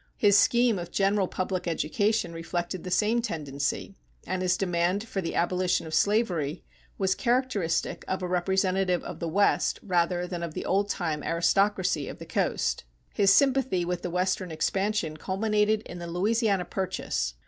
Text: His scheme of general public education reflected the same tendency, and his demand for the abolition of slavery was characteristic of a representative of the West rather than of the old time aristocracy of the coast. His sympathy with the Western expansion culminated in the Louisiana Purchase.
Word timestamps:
His 0.17 0.35
scheme 0.35 0.79
of 0.79 0.89
general 0.89 1.27
public 1.27 1.67
education 1.67 2.33
reflected 2.33 2.83
the 2.83 2.89
same 2.89 3.21
tendency, 3.21 3.93
and 4.25 4.41
his 4.41 4.57
demand 4.57 5.07
for 5.07 5.21
the 5.21 5.35
abolition 5.35 5.85
of 5.85 5.93
slavery 5.93 6.63
was 6.97 7.13
characteristic 7.13 8.03
of 8.07 8.23
a 8.23 8.27
representative 8.27 9.03
of 9.03 9.19
the 9.19 9.27
West 9.27 9.79
rather 9.83 10.25
than 10.25 10.41
of 10.41 10.55
the 10.55 10.65
old 10.65 10.89
time 10.89 11.21
aristocracy 11.21 12.07
of 12.07 12.17
the 12.17 12.25
coast. 12.25 12.83
His 13.13 13.31
sympathy 13.31 13.85
with 13.85 14.01
the 14.01 14.09
Western 14.09 14.49
expansion 14.49 15.17
culminated 15.17 15.83
in 15.83 15.99
the 15.99 16.07
Louisiana 16.07 16.65
Purchase. 16.65 17.35